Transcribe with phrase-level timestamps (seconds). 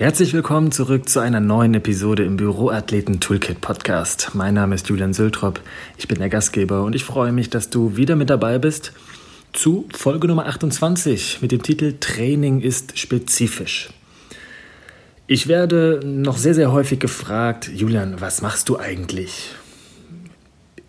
[0.00, 4.30] Herzlich willkommen zurück zu einer neuen Episode im Büroathleten Toolkit Podcast.
[4.32, 5.60] Mein Name ist Julian Sültrop,
[5.98, 8.94] ich bin der Gastgeber und ich freue mich, dass du wieder mit dabei bist
[9.52, 13.90] zu Folge Nummer 28 mit dem Titel Training ist spezifisch.
[15.26, 19.50] Ich werde noch sehr, sehr häufig gefragt, Julian, was machst du eigentlich?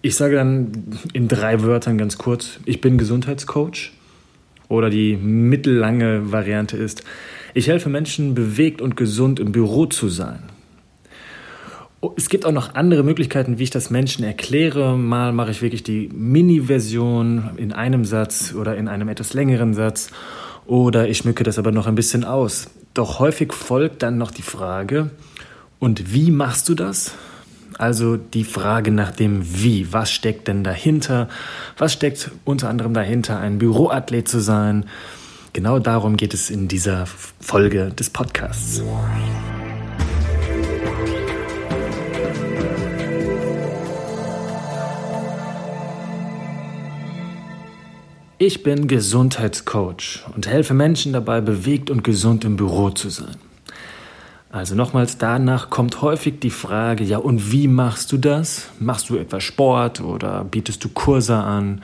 [0.02, 0.72] Ich sage dann
[1.12, 3.92] in drei Wörtern ganz kurz, ich bin Gesundheitscoach
[4.70, 7.04] oder die mittellange Variante ist,
[7.54, 10.44] ich helfe Menschen, bewegt und gesund im Büro zu sein.
[12.18, 14.98] Es gibt auch noch andere Möglichkeiten, wie ich das Menschen erkläre.
[14.98, 20.10] Mal mache ich wirklich die Mini-Version in einem Satz oder in einem etwas längeren Satz.
[20.66, 22.70] Oder ich schmücke das aber noch ein bisschen aus.
[22.94, 25.12] Doch häufig folgt dann noch die Frage,
[25.82, 27.16] und wie machst du das?
[27.80, 29.92] Also die Frage nach dem Wie.
[29.92, 31.28] Was steckt denn dahinter?
[31.76, 34.86] Was steckt unter anderem dahinter, ein Büroathlet zu sein?
[35.54, 38.82] Genau darum geht es in dieser Folge des Podcasts.
[48.38, 53.36] Ich bin Gesundheitscoach und helfe Menschen dabei, bewegt und gesund im Büro zu sein.
[54.52, 58.70] Also nochmals, danach kommt häufig die Frage, ja und wie machst du das?
[58.80, 61.82] Machst du etwa Sport oder bietest du Kurse an?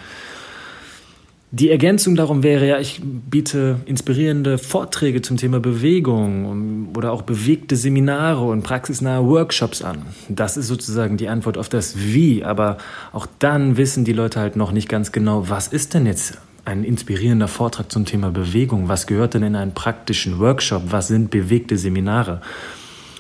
[1.51, 7.77] Die Ergänzung darum wäre ja, ich biete inspirierende Vorträge zum Thema Bewegung oder auch bewegte
[7.77, 10.01] Seminare und praxisnahe Workshops an.
[10.27, 12.77] Das ist sozusagen die Antwort auf das Wie, aber
[13.13, 16.83] auch dann wissen die Leute halt noch nicht ganz genau, was ist denn jetzt ein
[16.83, 18.89] inspirierender Vortrag zum Thema Bewegung?
[18.89, 20.83] Was gehört denn in einen praktischen Workshop?
[20.89, 22.41] Was sind bewegte Seminare?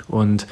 [0.09, 0.47] Und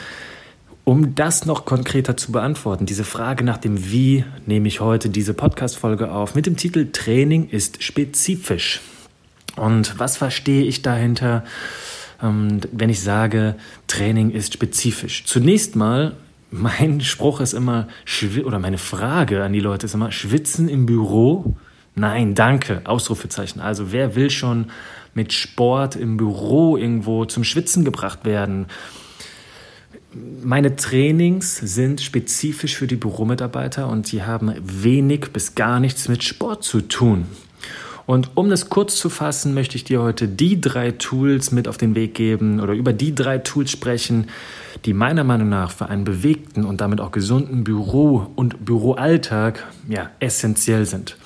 [0.86, 5.34] um das noch konkreter zu beantworten, diese Frage nach dem Wie, nehme ich heute diese
[5.34, 8.82] Podcast-Folge auf mit dem Titel Training ist spezifisch.
[9.56, 11.44] Und was verstehe ich dahinter,
[12.22, 13.56] ähm, wenn ich sage,
[13.88, 15.26] Training ist spezifisch?
[15.26, 16.16] Zunächst mal,
[16.52, 17.88] mein Spruch ist immer,
[18.44, 21.56] oder meine Frage an die Leute ist immer, schwitzen im Büro?
[21.96, 23.60] Nein, danke, Ausrufezeichen.
[23.60, 24.68] Also wer will schon
[25.16, 28.68] mit Sport im Büro irgendwo zum Schwitzen gebracht werden?
[30.44, 36.24] Meine Trainings sind spezifisch für die Büromitarbeiter und sie haben wenig bis gar nichts mit
[36.24, 37.26] Sport zu tun.
[38.06, 41.78] Und um das kurz zu fassen, möchte ich dir heute die drei Tools mit auf
[41.78, 44.28] den Weg geben oder über die drei Tools sprechen,
[44.86, 50.12] die meiner Meinung nach für einen bewegten und damit auch gesunden Büro- und Büroalltag ja,
[50.20, 51.18] essentiell sind.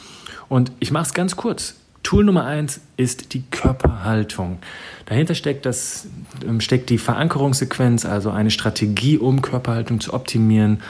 [0.48, 1.76] Und ich mache es ganz kurz.
[2.04, 4.60] Tool Nummer eins ist die Körperhaltung.
[5.06, 6.08] Dahinter steckt, das,
[6.48, 10.82] ähm, steckt die Verankerungssequenz, also eine Strategie, um Körperhaltung zu optimieren.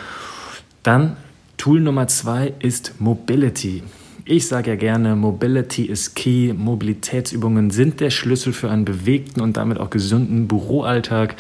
[0.84, 1.18] Dann
[1.58, 3.84] Tool Nummer zwei ist Mobility.
[4.31, 6.53] Ich sage ja gerne, Mobility is key.
[6.53, 11.36] Mobilitätsübungen sind der Schlüssel für einen bewegten und damit auch gesunden Büroalltag.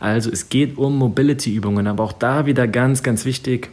[0.00, 3.70] Also es geht um Mobility-Übungen, aber auch da wieder ganz, ganz wichtig,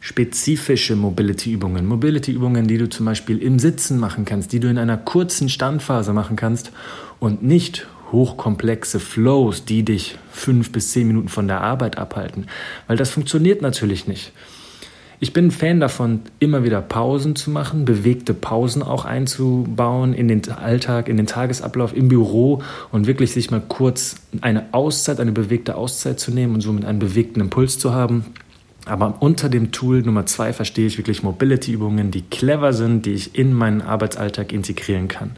[0.00, 1.86] spezifische Mobility-Übungen.
[1.86, 6.12] Mobility-Übungen, die du zum Beispiel im Sitzen machen kannst, die du in einer kurzen Standphase
[6.12, 6.72] machen kannst
[7.18, 12.46] und nicht hochkomplexe Flows, die dich fünf bis zehn Minuten von der Arbeit abhalten.
[12.86, 14.32] Weil das funktioniert natürlich nicht.
[15.20, 20.28] Ich bin ein Fan davon, immer wieder Pausen zu machen, bewegte Pausen auch einzubauen in
[20.28, 25.32] den Alltag, in den Tagesablauf im Büro und wirklich sich mal kurz eine Auszeit, eine
[25.32, 28.26] bewegte Auszeit zu nehmen und somit einen bewegten Impuls zu haben
[28.88, 33.38] aber unter dem Tool Nummer zwei verstehe ich wirklich Mobility-Übungen, die clever sind, die ich
[33.38, 35.32] in meinen Arbeitsalltag integrieren kann,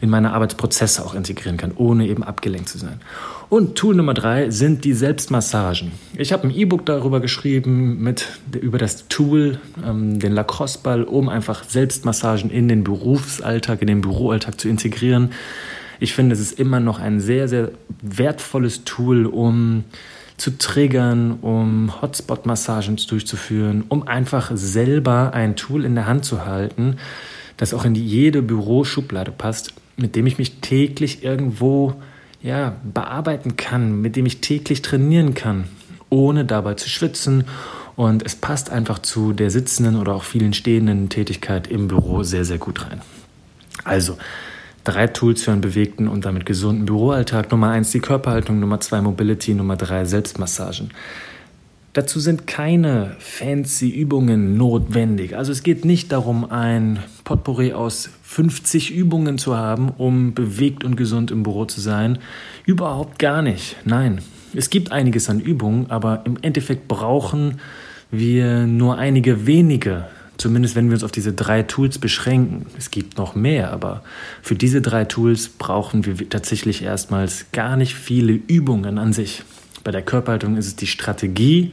[0.00, 3.00] in meine Arbeitsprozesse auch integrieren kann, ohne eben abgelenkt zu sein.
[3.48, 5.92] Und Tool Nummer drei sind die Selbstmassagen.
[6.16, 11.64] Ich habe ein E-Book darüber geschrieben, mit, über das Tool, ähm, den Lacrosse-Ball, um einfach
[11.64, 15.32] Selbstmassagen in den Berufsalltag, in den Büroalltag zu integrieren.
[16.00, 19.84] Ich finde, es ist immer noch ein sehr, sehr wertvolles Tool, um
[20.42, 26.96] zu triggern, um Hotspot-Massagen durchzuführen, um einfach selber ein Tool in der Hand zu halten,
[27.58, 31.94] das auch in jede Büroschublade passt, mit dem ich mich täglich irgendwo
[32.42, 35.68] ja, bearbeiten kann, mit dem ich täglich trainieren kann,
[36.10, 37.44] ohne dabei zu schwitzen.
[37.94, 42.44] Und es passt einfach zu der sitzenden oder auch vielen stehenden Tätigkeit im Büro sehr,
[42.44, 43.00] sehr gut rein.
[43.84, 44.18] Also,
[44.84, 47.50] Drei Tools für einen bewegten und damit gesunden Büroalltag.
[47.50, 50.90] Nummer eins die Körperhaltung, Nummer zwei Mobility, Nummer drei Selbstmassagen.
[51.92, 55.36] Dazu sind keine fancy Übungen notwendig.
[55.36, 60.96] Also es geht nicht darum, ein Potpourri aus 50 Übungen zu haben, um bewegt und
[60.96, 62.18] gesund im Büro zu sein.
[62.64, 63.76] Überhaupt gar nicht.
[63.84, 64.22] Nein.
[64.54, 67.60] Es gibt einiges an Übungen, aber im Endeffekt brauchen
[68.10, 70.06] wir nur einige wenige
[70.42, 72.66] Zumindest wenn wir uns auf diese drei Tools beschränken.
[72.76, 74.02] Es gibt noch mehr, aber
[74.42, 79.44] für diese drei Tools brauchen wir tatsächlich erstmals gar nicht viele Übungen an sich.
[79.84, 81.72] Bei der Körperhaltung ist es die Strategie,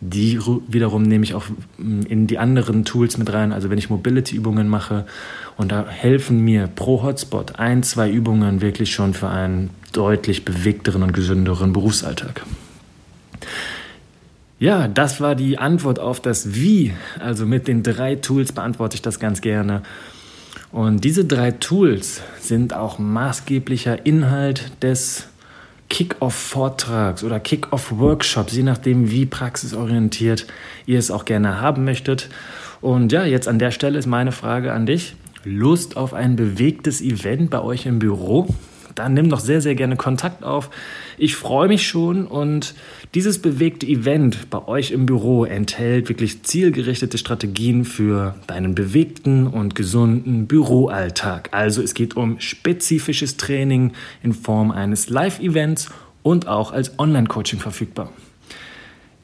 [0.00, 1.44] die wiederum nehme ich auch
[1.78, 3.52] mm, in die anderen Tools mit rein.
[3.52, 5.06] Also wenn ich Mobility-Übungen mache
[5.56, 11.04] und da helfen mir pro Hotspot ein, zwei Übungen wirklich schon für einen deutlich bewegteren
[11.04, 12.42] und gesünderen Berufsalltag.
[14.58, 16.94] Ja, das war die Antwort auf das Wie.
[17.20, 19.82] Also mit den drei Tools beantworte ich das ganz gerne.
[20.72, 25.28] Und diese drei Tools sind auch maßgeblicher Inhalt des
[25.90, 30.46] Kick-Off-Vortrags oder Kick-Off-Workshops, je nachdem, wie praxisorientiert
[30.86, 32.28] ihr es auch gerne haben möchtet.
[32.80, 35.16] Und ja, jetzt an der Stelle ist meine Frage an dich.
[35.44, 38.48] Lust auf ein bewegtes Event bei euch im Büro?
[38.96, 40.70] Dann nimm doch sehr, sehr gerne Kontakt auf.
[41.18, 42.74] Ich freue mich schon und
[43.14, 49.74] dieses bewegte Event bei euch im Büro enthält wirklich zielgerichtete Strategien für deinen bewegten und
[49.74, 51.50] gesunden Büroalltag.
[51.52, 55.90] Also es geht um spezifisches Training in Form eines Live-Events
[56.22, 58.10] und auch als Online-Coaching verfügbar.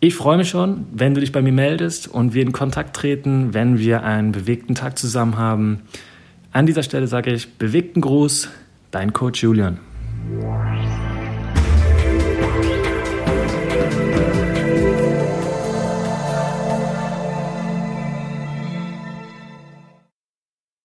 [0.04, 3.54] Ich freue mich schon, wenn du dich bei mir meldest und wir in Kontakt treten,
[3.54, 5.82] wenn wir einen bewegten Tag zusammen haben.
[6.50, 8.48] An dieser Stelle sage ich bewegten Gruß,
[8.92, 9.78] Dein Coach Julian.